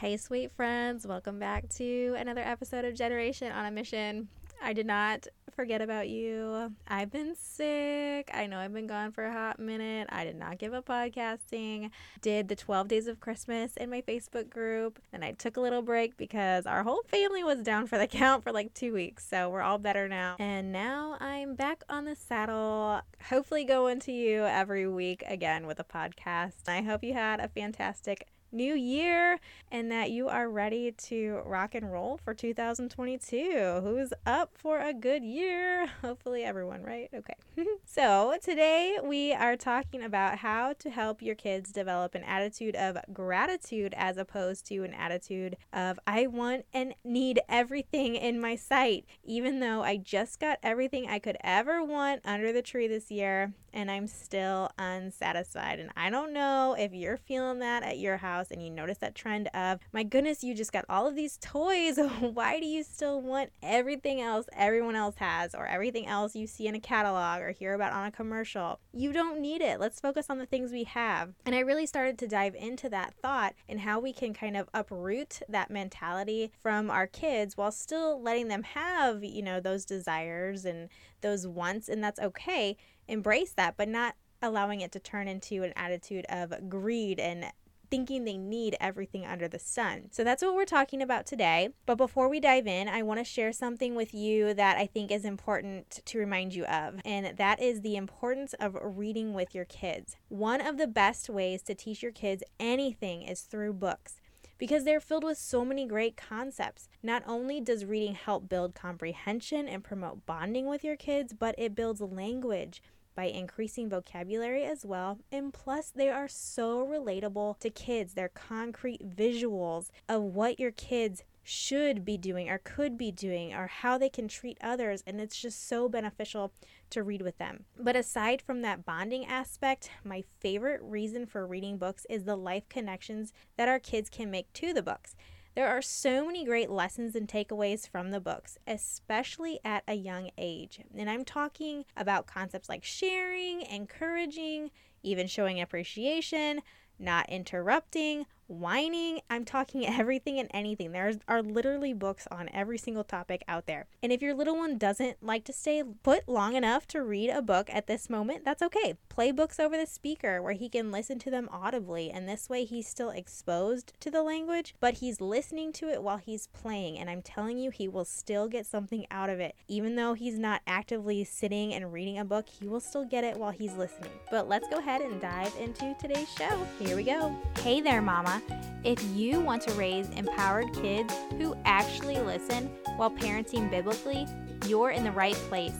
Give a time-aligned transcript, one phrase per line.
[0.00, 4.28] Hey, sweet friends, welcome back to another episode of Generation on a Mission.
[4.62, 6.72] I did not forget about you.
[6.86, 8.30] I've been sick.
[8.32, 10.06] I know I've been gone for a hot minute.
[10.12, 11.90] I did not give up podcasting.
[12.20, 15.00] Did the 12 days of Christmas in my Facebook group.
[15.10, 18.44] Then I took a little break because our whole family was down for the count
[18.44, 19.26] for like two weeks.
[19.26, 20.36] So we're all better now.
[20.38, 25.80] And now I'm back on the saddle, hopefully going to you every week again with
[25.80, 26.68] a podcast.
[26.68, 29.38] I hope you had a fantastic new year
[29.70, 33.80] and that you are ready to rock and roll for 2022.
[33.82, 35.86] Who's up for a good year?
[36.02, 37.10] Hopefully, everyone, right?
[37.14, 37.34] Okay.
[37.84, 42.96] so, today we are talking about how to help your kids develop an attitude of
[43.12, 49.04] gratitude as opposed to an attitude of, I want and need everything in my sight,
[49.24, 53.52] even though I just got everything I could ever want under the tree this year
[53.72, 55.78] and I'm still unsatisfied.
[55.78, 59.14] And I don't know if you're feeling that at your house and you notice that
[59.14, 61.98] trend of, my goodness, you just got all of these toys.
[62.20, 66.66] Why do you still want everything else everyone else has or everything else you see
[66.66, 68.80] in a catalog or hear about on a commercial?
[68.92, 69.80] You don't need it.
[69.80, 71.34] Let's focus on the things we have.
[71.44, 74.68] And I really started to dive into that thought and how we can kind of
[74.72, 80.64] uproot that mentality from our kids while still letting them have, you know, those desires
[80.64, 80.88] and
[81.20, 82.76] those wants, and that's okay
[83.08, 87.46] embrace that, but not allowing it to turn into an attitude of greed and
[87.90, 90.08] thinking they need everything under the sun.
[90.10, 91.70] So that's what we're talking about today.
[91.86, 95.10] But before we dive in, I want to share something with you that I think
[95.10, 99.64] is important to remind you of, and that is the importance of reading with your
[99.64, 100.16] kids.
[100.28, 104.20] One of the best ways to teach your kids anything is through books
[104.58, 106.88] because they're filled with so many great concepts.
[107.02, 111.74] Not only does reading help build comprehension and promote bonding with your kids, but it
[111.74, 112.82] builds language
[113.18, 115.18] by increasing vocabulary as well.
[115.32, 118.14] And plus, they are so relatable to kids.
[118.14, 123.66] They're concrete visuals of what your kids should be doing or could be doing or
[123.66, 125.02] how they can treat others.
[125.04, 126.52] And it's just so beneficial
[126.90, 127.64] to read with them.
[127.76, 132.68] But aside from that bonding aspect, my favorite reason for reading books is the life
[132.68, 135.16] connections that our kids can make to the books.
[135.58, 140.30] There are so many great lessons and takeaways from the books, especially at a young
[140.38, 140.78] age.
[140.96, 144.70] And I'm talking about concepts like sharing, encouraging,
[145.02, 146.60] even showing appreciation,
[146.98, 149.20] not interrupting, whining.
[149.30, 150.92] I'm talking everything and anything.
[150.92, 153.86] There are literally books on every single topic out there.
[154.02, 157.42] And if your little one doesn't like to stay put long enough to read a
[157.42, 158.96] book at this moment, that's okay.
[159.08, 162.10] Play books over the speaker where he can listen to them audibly.
[162.10, 166.16] And this way he's still exposed to the language, but he's listening to it while
[166.16, 166.98] he's playing.
[166.98, 169.54] And I'm telling you, he will still get something out of it.
[169.68, 173.36] Even though he's not actively sitting and reading a book, he will still get it
[173.36, 174.10] while he's listening.
[174.30, 176.66] But let's go ahead and dive into today's show.
[176.78, 177.36] Here we go.
[177.58, 178.40] Hey there, Mama.
[178.84, 184.26] If you want to raise empowered kids who actually listen while parenting biblically,
[184.66, 185.74] you're in the right place.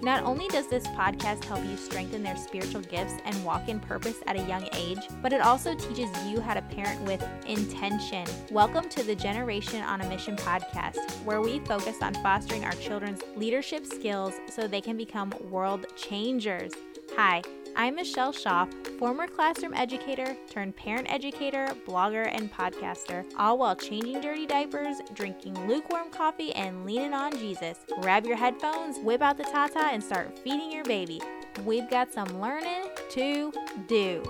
[0.00, 4.18] Not only does this podcast help you strengthen their spiritual gifts and walk in purpose
[4.26, 8.26] at a young age, but it also teaches you how to parent with intention.
[8.50, 13.22] Welcome to the Generation on a Mission podcast, where we focus on fostering our children's
[13.36, 16.72] leadership skills so they can become world changers.
[17.16, 17.42] Hi.
[17.76, 24.20] I'm Michelle Schauf, former classroom educator turned parent educator, blogger, and podcaster, all while changing
[24.20, 27.78] dirty diapers, drinking lukewarm coffee, and leaning on Jesus.
[28.00, 31.20] Grab your headphones, whip out the Tata, and start feeding your baby.
[31.64, 33.52] We've got some learning to
[33.88, 34.22] do.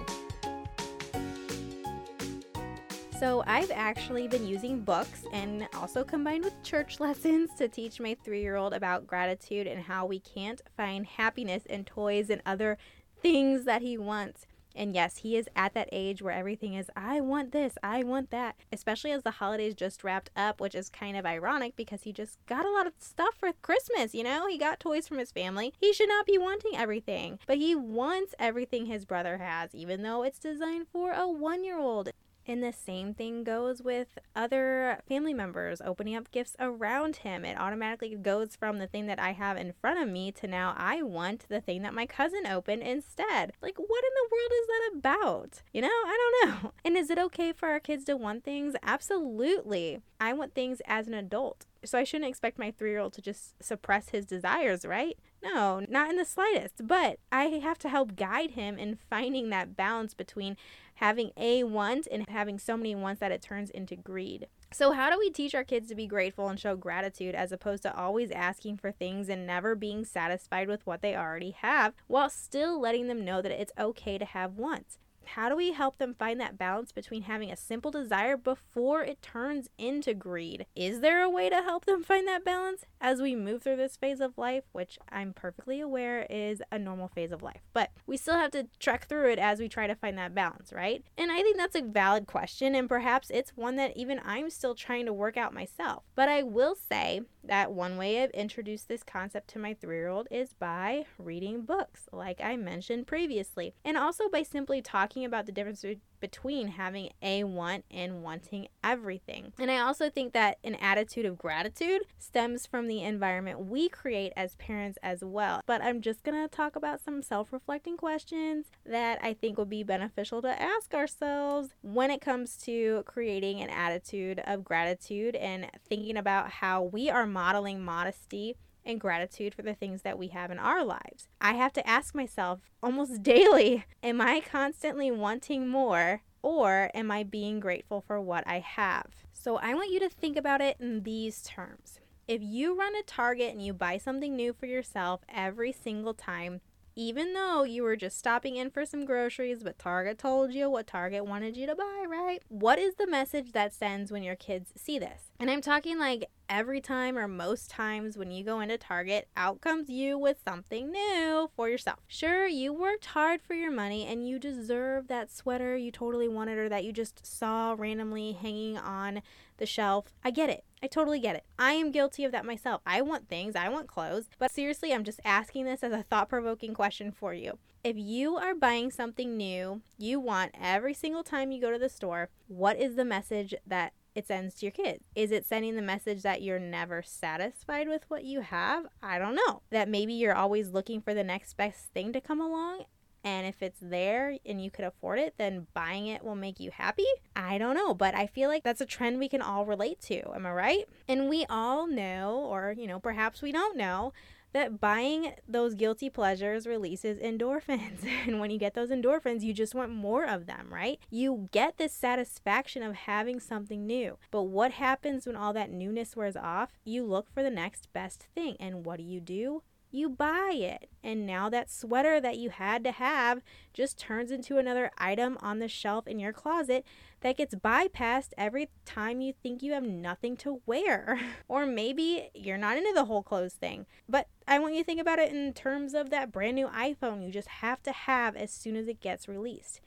[3.20, 8.16] So, I've actually been using books and also combined with church lessons to teach my
[8.24, 12.78] three year old about gratitude and how we can't find happiness in toys and other
[13.24, 14.46] things that he wants.
[14.76, 18.30] And yes, he is at that age where everything is, I want this, I want
[18.32, 18.56] that.
[18.70, 22.36] Especially as the holidays just wrapped up, which is kind of ironic because he just
[22.44, 24.46] got a lot of stuff for Christmas, you know?
[24.46, 25.72] He got toys from his family.
[25.80, 30.22] He should not be wanting everything, but he wants everything his brother has, even though
[30.22, 32.10] it's designed for a one year old.
[32.46, 37.44] And the same thing goes with other family members opening up gifts around him.
[37.44, 40.74] It automatically goes from the thing that I have in front of me to now
[40.76, 43.52] I want the thing that my cousin opened instead.
[43.62, 45.62] Like, what in the world is that about?
[45.72, 46.72] You know, I don't know.
[46.84, 48.74] And is it okay for our kids to want things?
[48.82, 50.00] Absolutely.
[50.20, 51.64] I want things as an adult.
[51.84, 55.18] So I shouldn't expect my three year old to just suppress his desires, right?
[55.42, 56.86] No, not in the slightest.
[56.86, 60.56] But I have to help guide him in finding that balance between
[60.94, 64.48] having a want and having so many wants that it turns into greed.
[64.72, 67.84] So, how do we teach our kids to be grateful and show gratitude as opposed
[67.84, 72.28] to always asking for things and never being satisfied with what they already have while
[72.28, 74.98] still letting them know that it's okay to have wants?
[75.28, 79.22] How do we help them find that balance between having a simple desire before it
[79.22, 80.66] turns into greed?
[80.74, 83.96] Is there a way to help them find that balance as we move through this
[83.96, 87.60] phase of life, which I'm perfectly aware is a normal phase of life?
[87.72, 90.72] But we still have to trek through it as we try to find that balance,
[90.72, 91.04] right?
[91.16, 94.74] And I think that's a valid question, and perhaps it's one that even I'm still
[94.74, 96.04] trying to work out myself.
[96.14, 100.08] But I will say that one way I've introduced this concept to my three year
[100.08, 105.44] old is by reading books, like I mentioned previously, and also by simply talking about
[105.44, 105.84] the difference
[106.20, 109.52] between having a want and wanting everything.
[109.58, 114.32] And I also think that an attitude of gratitude stems from the environment we create
[114.34, 115.60] as parents as well.
[115.66, 119.68] But I'm just going to talk about some self reflecting questions that I think would
[119.68, 125.66] be beneficial to ask ourselves when it comes to creating an attitude of gratitude and
[125.86, 130.50] thinking about how we are modeling modesty and gratitude for the things that we have
[130.50, 131.28] in our lives.
[131.40, 136.22] I have to ask myself almost daily Am I constantly wanting more?
[136.42, 139.06] Or am I being grateful for what I have?
[139.32, 142.00] So I want you to think about it in these terms.
[142.28, 146.60] If you run a Target and you buy something new for yourself every single time,
[146.96, 150.86] even though you were just stopping in for some groceries, but Target told you what
[150.86, 152.42] Target wanted you to buy, right?
[152.48, 155.32] What is the message that sends when your kids see this?
[155.40, 159.60] And I'm talking like every time or most times when you go into Target, out
[159.60, 161.98] comes you with something new for yourself.
[162.06, 166.58] Sure, you worked hard for your money and you deserve that sweater you totally wanted
[166.58, 169.22] or that you just saw randomly hanging on
[169.56, 170.06] the shelf.
[170.22, 170.64] I get it.
[170.82, 171.44] I totally get it.
[171.58, 172.82] I am guilty of that myself.
[172.84, 174.28] I want things, I want clothes.
[174.38, 177.58] But seriously, I'm just asking this as a thought provoking question for you.
[177.82, 181.88] If you are buying something new you want every single time you go to the
[181.88, 185.04] store, what is the message that it sends to your kids?
[185.14, 188.86] Is it sending the message that you're never satisfied with what you have?
[189.02, 189.62] I don't know.
[189.70, 192.84] That maybe you're always looking for the next best thing to come along
[193.24, 196.70] and if it's there and you could afford it, then buying it will make you
[196.70, 197.06] happy?
[197.34, 200.32] I don't know, but I feel like that's a trend we can all relate to.
[200.34, 200.84] Am I right?
[201.08, 204.12] And we all know, or, you know, perhaps we don't know,
[204.52, 208.04] that buying those guilty pleasures releases endorphins.
[208.26, 210.98] And when you get those endorphins, you just want more of them, right?
[211.10, 214.18] You get this satisfaction of having something new.
[214.30, 216.78] But what happens when all that newness wears off?
[216.84, 218.56] You look for the next best thing.
[218.60, 219.62] And what do you do?
[219.94, 220.90] You buy it.
[221.02, 223.42] And now that sweater that you had to have
[223.72, 226.84] just turns into another item on the shelf in your closet
[227.20, 231.20] that gets bypassed every time you think you have nothing to wear.
[231.48, 233.86] or maybe you're not into the whole clothes thing.
[234.08, 237.24] But I want you to think about it in terms of that brand new iPhone
[237.24, 239.80] you just have to have as soon as it gets released.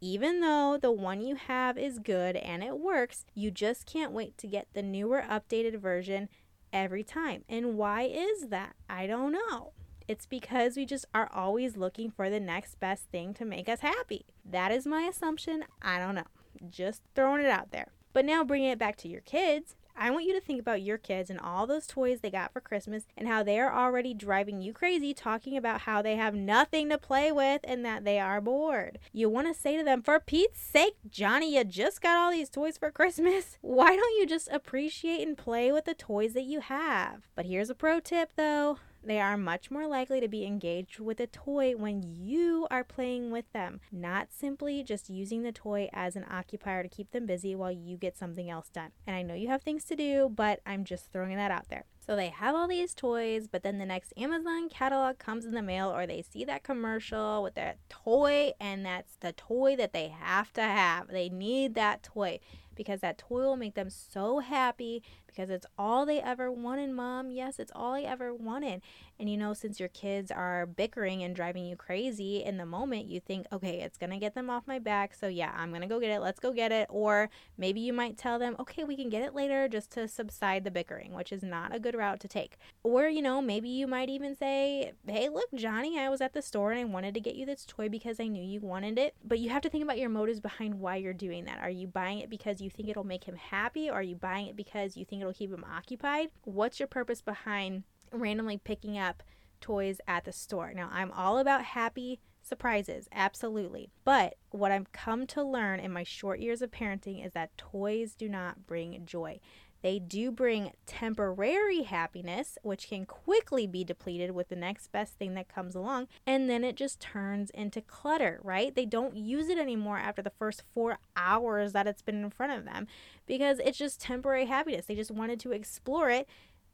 [0.00, 4.38] Even though the one you have is good and it works, you just can't wait
[4.38, 6.30] to get the newer updated version
[6.72, 7.44] every time.
[7.48, 8.74] And why is that?
[8.88, 9.72] I don't know.
[10.08, 13.80] It's because we just are always looking for the next best thing to make us
[13.80, 14.26] happy.
[14.44, 15.64] That is my assumption.
[15.80, 16.26] I don't know.
[16.68, 17.92] Just throwing it out there.
[18.12, 20.96] But now bringing it back to your kids, I want you to think about your
[20.96, 24.62] kids and all those toys they got for Christmas and how they are already driving
[24.62, 28.40] you crazy talking about how they have nothing to play with and that they are
[28.40, 28.98] bored.
[29.12, 32.48] You want to say to them, for Pete's sake, Johnny, you just got all these
[32.48, 33.58] toys for Christmas.
[33.60, 37.28] Why don't you just appreciate and play with the toys that you have?
[37.34, 41.20] But here's a pro tip though they are much more likely to be engaged with
[41.20, 46.16] a toy when you are playing with them, not simply just using the toy as
[46.16, 48.90] an occupier to keep them busy while you get something else done.
[49.06, 51.86] And I know you have things to do, but I'm just throwing that out there.
[52.10, 55.62] So they have all these toys, but then the next Amazon catalog comes in the
[55.62, 60.08] mail, or they see that commercial with that toy, and that's the toy that they
[60.08, 61.08] have to have.
[61.08, 62.40] They need that toy
[62.74, 67.30] because that toy will make them so happy because it's all they ever wanted, mom.
[67.30, 68.82] Yes, it's all I ever wanted.
[69.18, 73.06] And you know, since your kids are bickering and driving you crazy in the moment,
[73.06, 75.14] you think, okay, it's going to get them off my back.
[75.14, 76.20] So yeah, I'm going to go get it.
[76.20, 76.86] Let's go get it.
[76.90, 80.64] Or maybe you might tell them, okay, we can get it later just to subside
[80.64, 82.56] the bickering, which is not a good route to take.
[82.82, 86.42] Or, you know, maybe you might even say, hey, look, Johnny, I was at the
[86.42, 89.14] store and I wanted to get you this toy because I knew you wanted it.
[89.22, 91.58] But you have to think about your motives behind why you're doing that.
[91.60, 93.90] Are you buying it because you think it'll make him happy?
[93.90, 96.28] Or are you buying it because you think it'll keep him occupied?
[96.44, 99.22] What's your purpose behind randomly picking up
[99.60, 100.72] toys at the store?
[100.74, 103.90] Now, I'm all about happy surprises, absolutely.
[104.04, 108.14] But what I've come to learn in my short years of parenting is that toys
[108.14, 109.40] do not bring joy.
[109.82, 115.34] They do bring temporary happiness, which can quickly be depleted with the next best thing
[115.34, 118.74] that comes along, and then it just turns into clutter, right?
[118.74, 122.52] They don't use it anymore after the first four hours that it's been in front
[122.52, 122.86] of them
[123.26, 124.86] because it's just temporary happiness.
[124.86, 126.28] They just wanted to explore it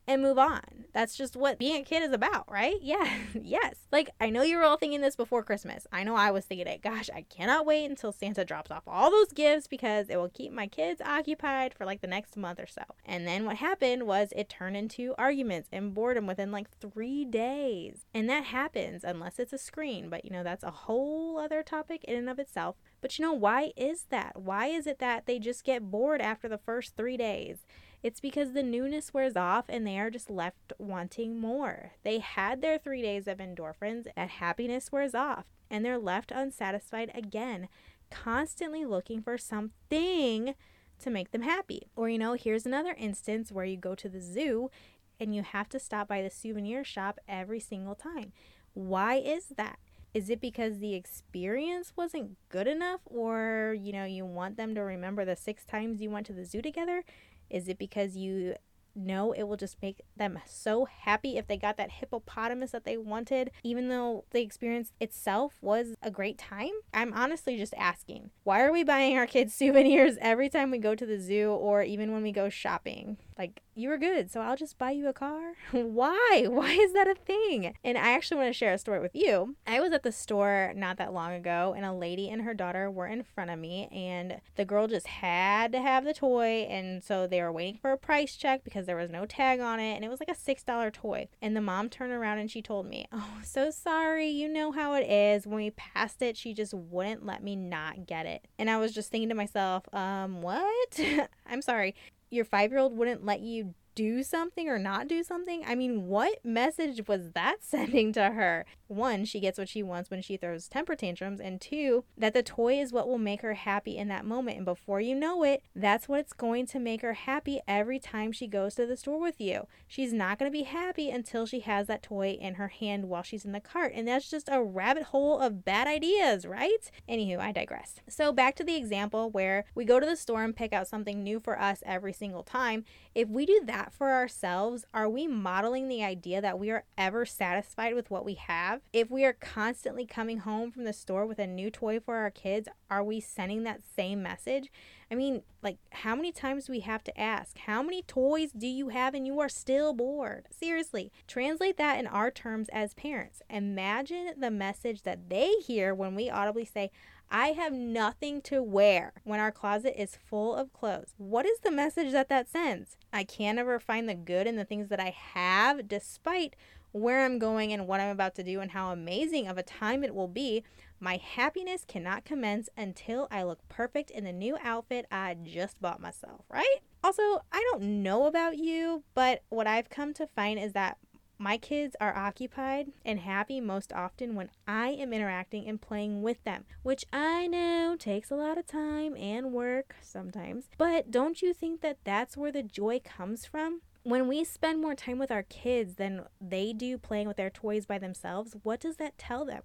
[0.07, 0.61] and move on.
[0.93, 2.77] That's just what being a kid is about, right?
[2.81, 3.77] Yeah, yes.
[3.93, 5.87] Like, I know you were all thinking this before Christmas.
[5.93, 6.83] I know I was thinking it.
[6.83, 10.53] Gosh, I cannot wait until Santa drops off all those gifts because it will keep
[10.53, 12.83] my kids occupied for like the next month or so.
[13.05, 18.07] And then what happened was it turned into arguments and boredom within like three days.
[18.15, 22.05] And that happens unless it's a screen, but you know, that's a whole other topic
[22.05, 22.77] in and of itself.
[23.01, 24.41] But you know, why is that?
[24.41, 27.67] Why is it that they just get bored after the first three days?
[28.03, 31.93] It's because the newness wears off and they are just left wanting more.
[32.05, 37.11] They had their three days of endorphins, that happiness wears off, and they're left unsatisfied
[37.15, 37.69] again,
[38.11, 40.55] constantly looking for something
[40.99, 41.89] to make them happy.
[41.97, 44.71] Or, you know, here's another instance where you go to the zoo
[45.19, 48.33] and you have to stop by the souvenir shop every single time.
[48.75, 49.79] Why is that?
[50.15, 54.81] Is it because the experience wasn't good enough or, you know, you want them to
[54.81, 57.05] remember the six times you went to the zoo together?
[57.51, 58.55] Is it because you
[58.97, 62.97] know it will just make them so happy if they got that hippopotamus that they
[62.97, 66.73] wanted, even though the experience itself was a great time?
[66.95, 70.95] I'm honestly just asking why are we buying our kids souvenirs every time we go
[70.95, 73.19] to the zoo or even when we go shopping?
[73.39, 75.53] Like, you were good, so I'll just buy you a car.
[75.73, 76.47] Why?
[76.49, 77.75] Why is that a thing?
[77.85, 79.57] And I actually want to share a story with you.
[79.67, 82.91] I was at the store not that long ago, and a lady and her daughter
[82.91, 87.05] were in front of me, and the girl just had to have the toy, and
[87.05, 89.95] so they were waiting for a price check because there was no tag on it,
[89.95, 91.29] and it was like a $6 toy.
[91.43, 94.29] And the mom turned around and she told me, Oh, so sorry.
[94.29, 95.47] You know how it is.
[95.47, 98.47] When we passed it, she just wouldn't let me not get it.
[98.59, 101.01] And I was just thinking to myself, um, what?
[101.47, 101.95] I'm sorry
[102.31, 105.65] your five year old wouldn't let you do something or not do something?
[105.67, 108.65] I mean, what message was that sending to her?
[108.87, 112.43] One, she gets what she wants when she throws temper tantrums, and two, that the
[112.45, 114.59] toy is what will make her happy in that moment.
[114.59, 118.47] And before you know it, that's what's going to make her happy every time she
[118.47, 119.67] goes to the store with you.
[119.89, 123.25] She's not going to be happy until she has that toy in her hand while
[123.25, 123.93] she's in the cart.
[123.95, 126.91] And that's just a rabbit hole of bad ideas, right?
[127.09, 127.97] Anywho, I digress.
[128.09, 131.25] So, back to the example where we go to the store and pick out something
[131.25, 132.85] new for us every single time.
[133.15, 137.25] If we do that for ourselves, are we modeling the idea that we are ever
[137.25, 138.81] satisfied with what we have?
[138.93, 142.31] If we are constantly coming home from the store with a new toy for our
[142.31, 144.71] kids, are we sending that same message?
[145.11, 147.59] I mean, like, how many times do we have to ask?
[147.59, 150.47] How many toys do you have and you are still bored?
[150.51, 153.41] Seriously, translate that in our terms as parents.
[153.49, 156.91] Imagine the message that they hear when we audibly say,
[157.31, 161.15] I have nothing to wear when our closet is full of clothes.
[161.19, 162.97] What is the message that that sends?
[163.13, 166.55] I can never find the good in the things that I have, despite
[166.93, 170.03] where I'm going and what I'm about to do and how amazing of a time
[170.03, 170.65] it will be.
[170.99, 176.01] My happiness cannot commence until I look perfect in the new outfit I just bought
[176.01, 176.79] myself, right?
[177.05, 180.97] Also, I don't know about you, but what I've come to find is that
[181.39, 186.43] my kids are occupied and happy most often when I am interacting and playing with
[186.45, 190.69] them, which I know takes a lot of time and work sometimes.
[190.79, 193.83] But don't you think that that's where the joy comes from?
[194.03, 197.87] When we spend more time with our kids than they do playing with their toys
[197.87, 199.63] by themselves, what does that tell them?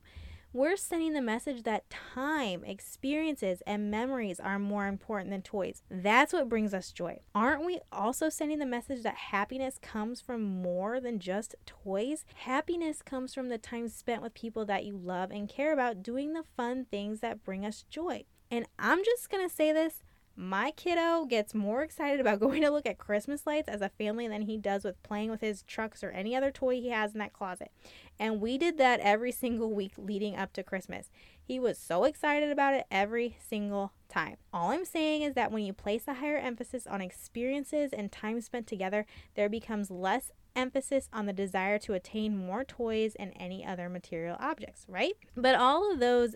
[0.53, 5.81] We're sending the message that time, experiences, and memories are more important than toys.
[5.89, 7.19] That's what brings us joy.
[7.33, 12.25] Aren't we also sending the message that happiness comes from more than just toys?
[12.35, 16.33] Happiness comes from the time spent with people that you love and care about doing
[16.33, 18.25] the fun things that bring us joy.
[18.49, 20.03] And I'm just to say this
[20.35, 24.27] my kiddo gets more excited about going to look at Christmas lights as a family
[24.27, 27.19] than he does with playing with his trucks or any other toy he has in
[27.19, 27.71] that closet.
[28.19, 31.09] And we did that every single week leading up to Christmas.
[31.43, 34.37] He was so excited about it every single time.
[34.53, 38.39] All I'm saying is that when you place a higher emphasis on experiences and time
[38.41, 43.65] spent together, there becomes less emphasis on the desire to attain more toys and any
[43.65, 45.13] other material objects, right?
[45.35, 46.35] But all of those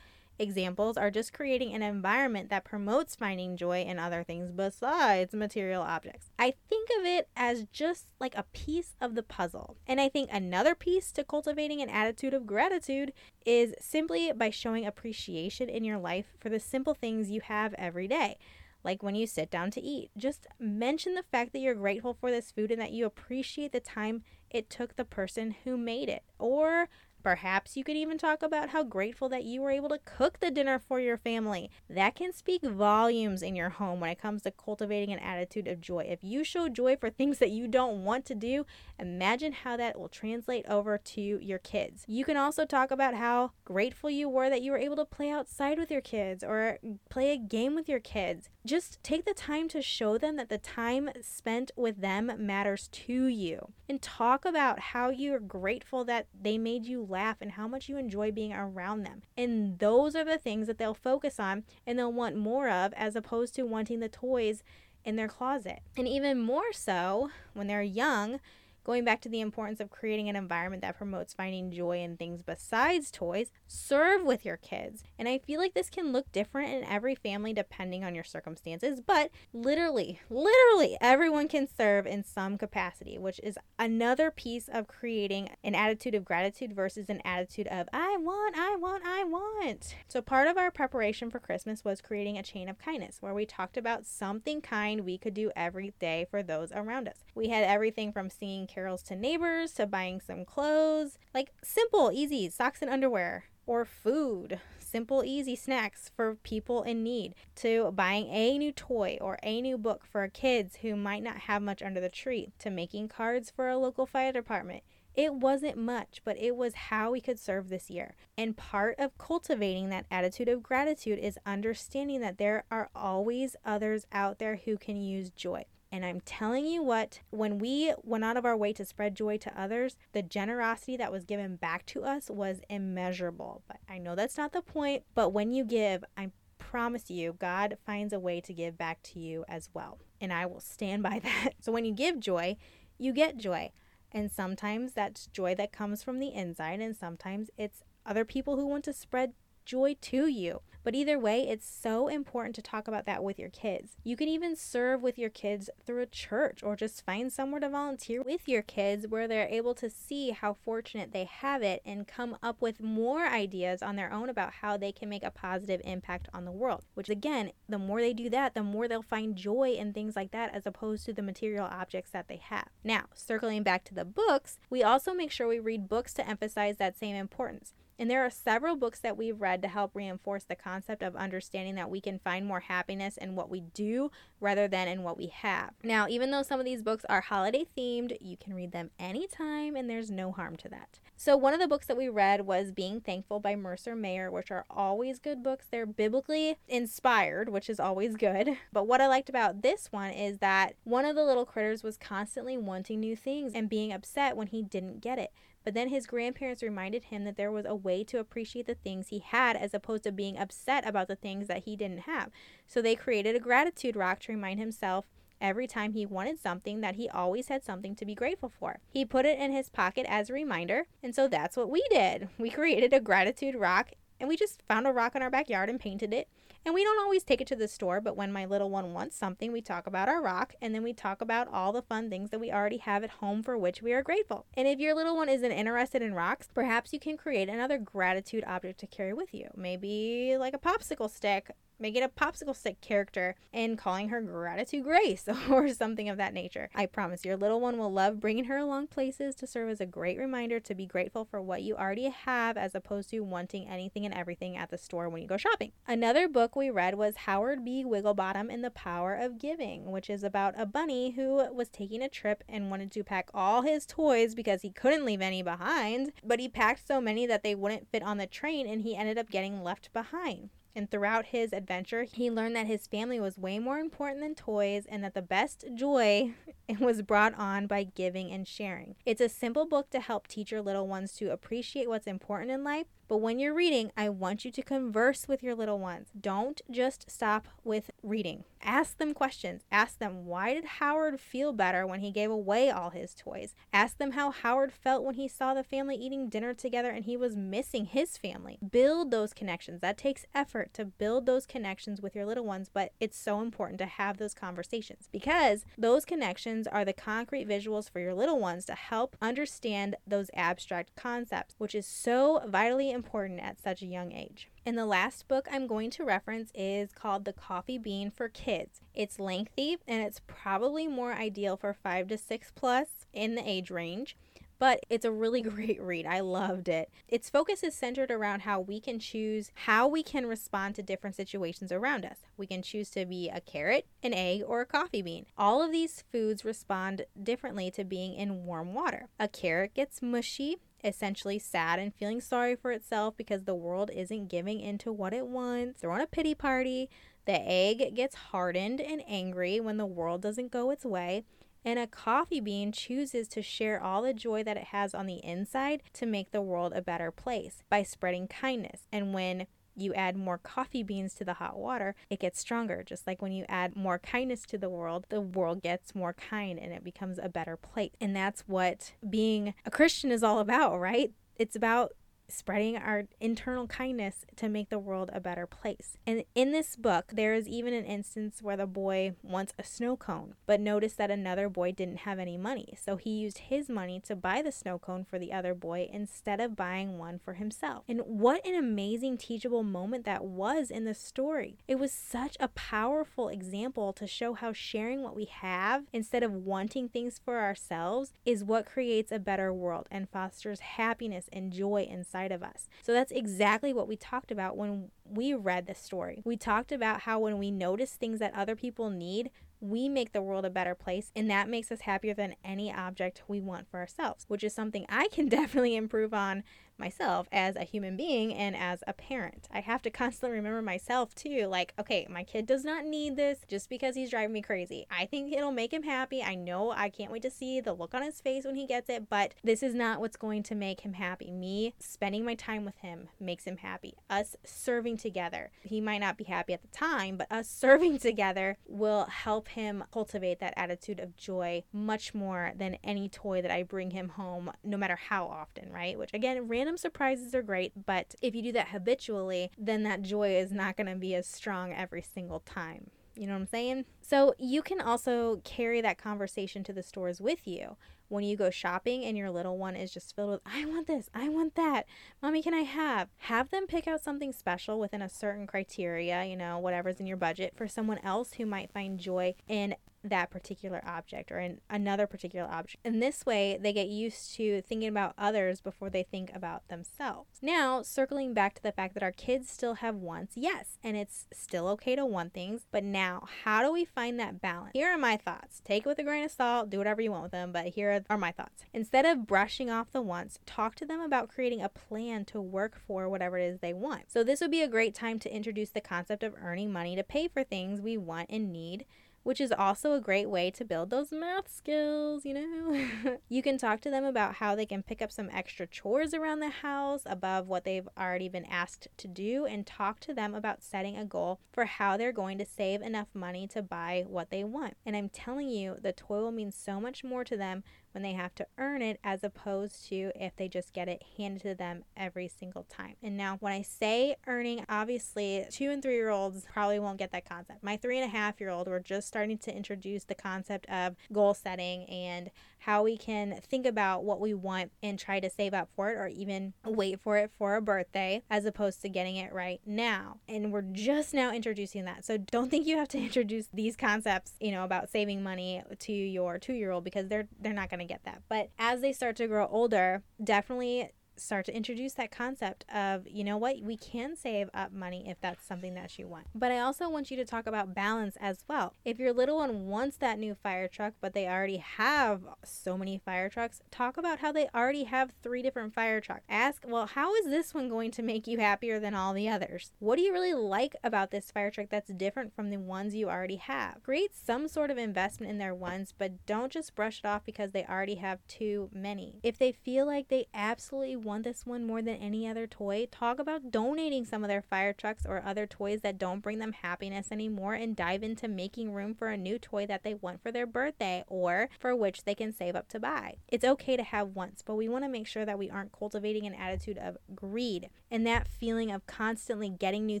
[0.38, 5.82] examples are just creating an environment that promotes finding joy in other things besides material
[5.82, 6.30] objects.
[6.38, 9.76] I think of it as just like a piece of the puzzle.
[9.86, 13.12] And I think another piece to cultivating an attitude of gratitude
[13.44, 18.08] is simply by showing appreciation in your life for the simple things you have every
[18.08, 18.38] day
[18.84, 20.10] like when you sit down to eat.
[20.16, 23.80] Just mention the fact that you're grateful for this food and that you appreciate the
[23.80, 26.22] time it took the person who made it.
[26.38, 26.88] Or
[27.24, 30.50] Perhaps you could even talk about how grateful that you were able to cook the
[30.50, 31.70] dinner for your family.
[31.88, 35.80] That can speak volumes in your home when it comes to cultivating an attitude of
[35.80, 36.06] joy.
[36.06, 38.66] If you show joy for things that you don't want to do,
[38.98, 42.04] imagine how that will translate over to your kids.
[42.06, 45.30] You can also talk about how grateful you were that you were able to play
[45.30, 46.78] outside with your kids or
[47.08, 48.50] play a game with your kids.
[48.66, 53.26] Just take the time to show them that the time spent with them matters to
[53.26, 57.90] you and talk about how you're grateful that they made you laugh and how much
[57.90, 59.20] you enjoy being around them.
[59.36, 63.14] And those are the things that they'll focus on and they'll want more of as
[63.14, 64.62] opposed to wanting the toys
[65.04, 65.80] in their closet.
[65.94, 68.40] And even more so when they're young,
[68.84, 72.42] Going back to the importance of creating an environment that promotes finding joy in things
[72.42, 75.02] besides toys, serve with your kids.
[75.18, 79.00] And I feel like this can look different in every family depending on your circumstances,
[79.00, 85.48] but literally, literally everyone can serve in some capacity, which is another piece of creating
[85.64, 89.94] an attitude of gratitude versus an attitude of I want, I want, I want.
[90.08, 93.46] So part of our preparation for Christmas was creating a chain of kindness where we
[93.46, 97.24] talked about something kind we could do every day for those around us.
[97.34, 102.50] We had everything from singing carols to neighbors to buying some clothes, like simple, easy
[102.50, 108.58] socks and underwear or food, simple, easy snacks for people in need, to buying a
[108.58, 112.08] new toy or a new book for kids who might not have much under the
[112.08, 114.82] tree, to making cards for a local fire department.
[115.14, 118.16] It wasn't much, but it was how we could serve this year.
[118.36, 124.06] And part of cultivating that attitude of gratitude is understanding that there are always others
[124.12, 125.66] out there who can use joy.
[125.94, 129.36] And I'm telling you what, when we went out of our way to spread joy
[129.36, 133.62] to others, the generosity that was given back to us was immeasurable.
[133.68, 135.04] But I know that's not the point.
[135.14, 139.20] But when you give, I promise you, God finds a way to give back to
[139.20, 140.00] you as well.
[140.20, 141.50] And I will stand by that.
[141.60, 142.56] So when you give joy,
[142.98, 143.70] you get joy.
[144.10, 148.66] And sometimes that's joy that comes from the inside, and sometimes it's other people who
[148.66, 149.32] want to spread
[149.64, 150.60] joy to you.
[150.84, 153.96] But either way, it's so important to talk about that with your kids.
[154.04, 157.70] You can even serve with your kids through a church or just find somewhere to
[157.70, 162.06] volunteer with your kids where they're able to see how fortunate they have it and
[162.06, 165.80] come up with more ideas on their own about how they can make a positive
[165.84, 166.84] impact on the world.
[166.92, 170.32] Which, again, the more they do that, the more they'll find joy in things like
[170.32, 172.68] that as opposed to the material objects that they have.
[172.84, 176.76] Now, circling back to the books, we also make sure we read books to emphasize
[176.76, 177.72] that same importance.
[177.98, 181.74] And there are several books that we've read to help reinforce the concept of understanding
[181.76, 184.10] that we can find more happiness in what we do
[184.40, 185.70] rather than in what we have.
[185.82, 189.76] Now, even though some of these books are holiday themed, you can read them anytime
[189.76, 191.00] and there's no harm to that.
[191.16, 194.50] So, one of the books that we read was Being Thankful by Mercer Mayer, which
[194.50, 195.66] are always good books.
[195.70, 198.58] They're biblically inspired, which is always good.
[198.72, 201.96] But what I liked about this one is that one of the little critters was
[201.96, 205.30] constantly wanting new things and being upset when he didn't get it.
[205.62, 209.08] But then his grandparents reminded him that there was a way to appreciate the things
[209.08, 212.30] he had as opposed to being upset about the things that he didn't have.
[212.66, 215.06] So they created a gratitude rock to remind himself
[215.40, 218.80] every time he wanted something that he always had something to be grateful for.
[218.88, 222.28] He put it in his pocket as a reminder, and so that's what we did.
[222.38, 225.80] We created a gratitude rock and we just found a rock in our backyard and
[225.80, 226.28] painted it
[226.66, 229.16] and we don't always take it to the store, but when my little one wants
[229.16, 232.30] something, we talk about our rock and then we talk about all the fun things
[232.30, 234.46] that we already have at home for which we are grateful.
[234.54, 238.44] And if your little one isn't interested in rocks, perhaps you can create another gratitude
[238.46, 239.48] object to carry with you.
[239.54, 241.50] Maybe like a popsicle stick
[241.84, 246.70] making a popsicle stick character and calling her Gratitude Grace or something of that nature.
[246.74, 249.86] I promise your little one will love bringing her along places to serve as a
[249.86, 254.06] great reminder to be grateful for what you already have as opposed to wanting anything
[254.06, 255.72] and everything at the store when you go shopping.
[255.86, 257.84] Another book we read was Howard B.
[257.84, 262.08] Wigglebottom and the Power of Giving, which is about a bunny who was taking a
[262.08, 266.40] trip and wanted to pack all his toys because he couldn't leave any behind, but
[266.40, 269.28] he packed so many that they wouldn't fit on the train and he ended up
[269.28, 270.48] getting left behind.
[270.76, 274.86] And throughout his adventure, he learned that his family was way more important than toys
[274.88, 276.34] and that the best joy
[276.80, 278.96] was brought on by giving and sharing.
[279.06, 282.64] It's a simple book to help teach your little ones to appreciate what's important in
[282.64, 286.08] life but when you're reading, I want you to converse with your little ones.
[286.18, 288.44] Don't just stop with reading.
[288.62, 289.62] Ask them questions.
[289.70, 293.54] Ask them, why did Howard feel better when he gave away all his toys?
[293.72, 297.16] Ask them how Howard felt when he saw the family eating dinner together and he
[297.16, 298.58] was missing his family.
[298.70, 299.80] Build those connections.
[299.80, 303.78] That takes effort to build those connections with your little ones, but it's so important
[303.80, 308.64] to have those conversations because those connections are the concrete visuals for your little ones
[308.64, 314.12] to help understand those abstract concepts, which is so vitally important at such a young
[314.12, 314.48] age.
[314.64, 318.80] And the last book I'm going to reference is called The Coffee Bean for Kids.
[318.94, 323.70] It's lengthy and it's probably more ideal for 5 to 6 plus in the age
[323.70, 324.16] range.
[324.58, 326.06] but it's a really great read.
[326.06, 326.88] I loved it.
[327.08, 331.16] Its focus is centered around how we can choose how we can respond to different
[331.16, 332.18] situations around us.
[332.36, 335.26] We can choose to be a carrot, an egg, or a coffee bean.
[335.36, 339.08] All of these foods respond differently to being in warm water.
[339.18, 344.28] A carrot gets mushy, essentially sad and feeling sorry for itself because the world isn't
[344.28, 346.90] giving into what it wants, throwing a pity party.
[347.24, 351.24] The egg gets hardened and angry when the world doesn't go its way.
[351.64, 355.24] And a coffee bean chooses to share all the joy that it has on the
[355.24, 358.86] inside to make the world a better place by spreading kindness.
[358.92, 362.82] And when you add more coffee beans to the hot water, it gets stronger.
[362.82, 366.58] Just like when you add more kindness to the world, the world gets more kind
[366.58, 367.92] and it becomes a better place.
[368.00, 371.12] And that's what being a Christian is all about, right?
[371.36, 371.92] It's about
[372.28, 375.98] spreading our internal kindness to make the world a better place.
[376.06, 379.96] And in this book, there is even an instance where the boy wants a snow
[379.96, 382.76] cone, but noticed that another boy didn't have any money.
[382.80, 386.40] So he used his money to buy the snow cone for the other boy instead
[386.40, 387.84] of buying one for himself.
[387.88, 391.58] And what an amazing teachable moment that was in the story.
[391.68, 396.32] It was such a powerful example to show how sharing what we have instead of
[396.32, 401.86] wanting things for ourselves is what creates a better world and fosters happiness and joy
[401.90, 402.68] and inside of us.
[402.82, 406.22] So that's exactly what we talked about when we read the story.
[406.24, 410.22] We talked about how when we notice things that other people need, we make the
[410.22, 413.80] world a better place, and that makes us happier than any object we want for
[413.80, 416.44] ourselves, which is something I can definitely improve on
[416.78, 419.48] myself as a human being and as a parent.
[419.52, 423.40] I have to constantly remember myself too like, okay, my kid does not need this
[423.48, 424.86] just because he's driving me crazy.
[424.90, 426.22] I think it'll make him happy.
[426.22, 428.88] I know I can't wait to see the look on his face when he gets
[428.88, 431.30] it, but this is not what's going to make him happy.
[431.30, 433.94] Me spending my time with him makes him happy.
[434.10, 435.50] Us serving together.
[435.62, 439.84] He might not be happy at the time, but us serving together will help him
[439.92, 444.50] cultivate that attitude of joy much more than any toy that I bring him home,
[444.62, 445.98] no matter how often, right?
[445.98, 450.36] Which again, random surprises are great, but if you do that habitually, then that joy
[450.36, 452.90] is not going to be as strong every single time.
[453.16, 453.84] You know what I'm saying?
[454.00, 457.76] So you can also carry that conversation to the stores with you
[458.08, 461.08] when you go shopping and your little one is just filled with, I want this,
[461.14, 461.86] I want that,
[462.22, 463.08] mommy, can I have?
[463.18, 467.16] Have them pick out something special within a certain criteria, you know, whatever's in your
[467.16, 469.74] budget for someone else who might find joy in
[470.04, 472.78] that particular object or in another particular object.
[472.84, 477.38] And this way, they get used to thinking about others before they think about themselves.
[477.40, 481.26] Now, circling back to the fact that our kids still have wants, yes, and it's
[481.32, 484.72] still okay to want things, but now, how do we find that balance?
[484.74, 485.62] Here are my thoughts.
[485.64, 488.04] Take it with a grain of salt, do whatever you want with them, but here
[488.10, 488.64] are my thoughts.
[488.72, 492.78] Instead of brushing off the wants, talk to them about creating a plan to work
[492.86, 494.10] for whatever it is they want.
[494.10, 497.02] So, this would be a great time to introduce the concept of earning money to
[497.02, 498.84] pay for things we want and need
[499.24, 503.18] which is also a great way to build those math skills, you know.
[503.28, 506.40] you can talk to them about how they can pick up some extra chores around
[506.40, 510.62] the house above what they've already been asked to do and talk to them about
[510.62, 514.44] setting a goal for how they're going to save enough money to buy what they
[514.44, 514.76] want.
[514.86, 518.12] And I'm telling you, the toy will mean so much more to them when they
[518.12, 521.84] have to earn it as opposed to if they just get it handed to them
[521.96, 522.96] every single time.
[523.02, 527.12] And now, when I say earning, obviously, two and three year olds probably won't get
[527.12, 527.62] that concept.
[527.62, 530.96] My three and a half year old, we're just starting to introduce the concept of
[531.12, 532.30] goal setting and
[532.64, 535.96] how we can think about what we want and try to save up for it
[535.96, 540.16] or even wait for it for a birthday as opposed to getting it right now.
[540.28, 542.06] And we're just now introducing that.
[542.06, 545.92] So don't think you have to introduce these concepts, you know, about saving money to
[545.92, 548.22] your 2-year-old because they're they're not going to get that.
[548.30, 553.24] But as they start to grow older, definitely start to introduce that concept of, you
[553.24, 556.26] know what, we can save up money if that's something that you want.
[556.34, 558.74] But I also want you to talk about balance as well.
[558.84, 562.98] If your little one wants that new fire truck, but they already have so many
[562.98, 566.24] fire trucks, talk about how they already have three different fire trucks.
[566.28, 569.72] Ask, well, how is this one going to make you happier than all the others?
[569.78, 573.08] What do you really like about this fire truck that's different from the ones you
[573.08, 573.82] already have?
[573.82, 577.52] Create some sort of investment in their ones, but don't just brush it off because
[577.52, 579.20] they already have too many.
[579.22, 583.18] If they feel like they absolutely want this one more than any other toy, talk
[583.18, 587.12] about donating some of their fire trucks or other toys that don't bring them happiness
[587.12, 590.46] anymore and dive into making room for a new toy that they want for their
[590.46, 593.14] birthday or for which they can save up to buy.
[593.28, 596.26] It's okay to have wants, but we want to make sure that we aren't cultivating
[596.26, 597.68] an attitude of greed.
[597.90, 600.00] And that feeling of constantly getting new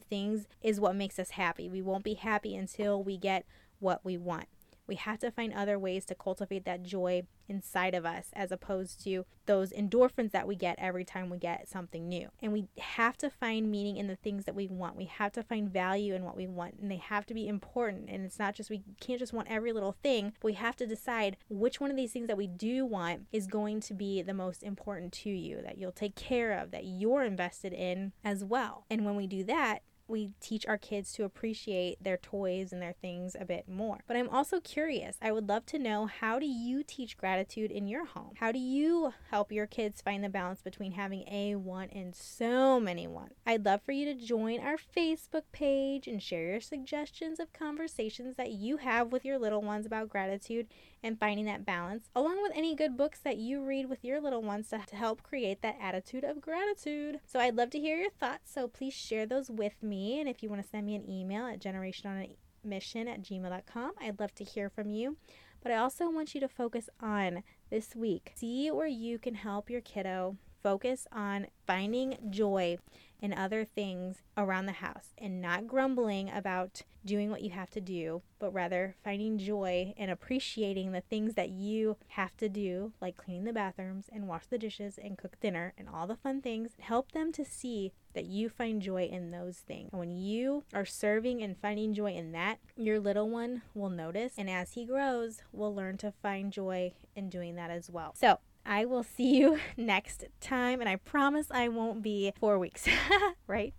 [0.00, 1.68] things is what makes us happy.
[1.68, 3.44] We won't be happy until we get
[3.78, 4.46] what we want.
[4.86, 9.02] We have to find other ways to cultivate that joy inside of us as opposed
[9.04, 12.28] to those endorphins that we get every time we get something new.
[12.40, 14.96] And we have to find meaning in the things that we want.
[14.96, 18.08] We have to find value in what we want and they have to be important.
[18.08, 21.36] And it's not just we can't just want every little thing, we have to decide
[21.48, 24.62] which one of these things that we do want is going to be the most
[24.62, 28.84] important to you, that you'll take care of, that you're invested in as well.
[28.90, 32.94] And when we do that, we teach our kids to appreciate their toys and their
[33.00, 34.00] things a bit more.
[34.06, 35.16] But I'm also curious.
[35.22, 38.32] I would love to know how do you teach gratitude in your home?
[38.36, 42.78] How do you help your kids find the balance between having a one and so
[42.78, 43.34] many wants?
[43.46, 48.36] I'd love for you to join our Facebook page and share your suggestions of conversations
[48.36, 50.66] that you have with your little ones about gratitude
[51.02, 54.42] and finding that balance, along with any good books that you read with your little
[54.42, 57.20] ones to help create that attitude of gratitude.
[57.26, 59.93] So I'd love to hear your thoughts, so please share those with me.
[59.94, 64.34] And if you want to send me an email at generationonamission at gmail.com, I'd love
[64.36, 65.16] to hear from you.
[65.62, 68.32] But I also want you to focus on this week.
[68.34, 72.78] See where you can help your kiddo focus on finding joy
[73.20, 77.80] in other things around the house and not grumbling about doing what you have to
[77.80, 83.16] do, but rather finding joy and appreciating the things that you have to do, like
[83.16, 86.72] cleaning the bathrooms and wash the dishes and cook dinner and all the fun things.
[86.78, 89.90] Help them to see that you find joy in those things.
[89.92, 94.34] And when you are serving and finding joy in that, your little one will notice.
[94.38, 98.14] And as he grows, will learn to find joy in doing that as well.
[98.16, 102.86] So, I will see you next time, and I promise I won't be four weeks,
[103.46, 103.74] right?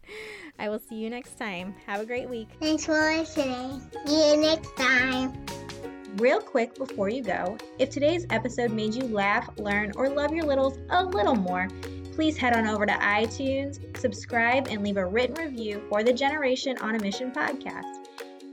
[0.59, 1.75] I will see you next time.
[1.85, 2.49] Have a great week.
[2.59, 3.81] Thanks for listening.
[4.05, 5.33] See you next time.
[6.17, 10.45] Real quick before you go, if today's episode made you laugh, learn, or love your
[10.45, 11.67] littles a little more,
[12.13, 16.77] please head on over to iTunes, subscribe, and leave a written review for the Generation
[16.77, 18.04] on a Mission podcast.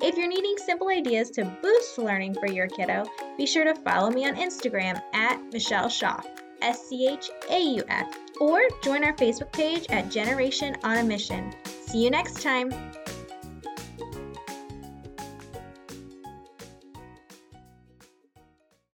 [0.04, 3.04] If you're needing simple ideas to boost learning for your kiddo,
[3.38, 6.26] be sure to follow me on Instagram at Michelle Schauf,
[6.60, 11.04] S C H A U F, or join our Facebook page at Generation on a
[11.04, 11.54] Mission.
[11.86, 12.72] See you next time.